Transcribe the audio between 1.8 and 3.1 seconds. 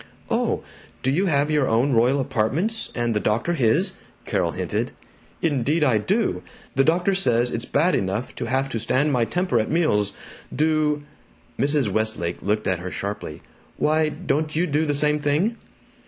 royal apartments,